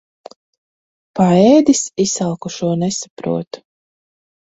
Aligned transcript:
Paēdis 1.19 1.83
izsalkušo 2.07 2.73
nesaprot. 2.83 3.65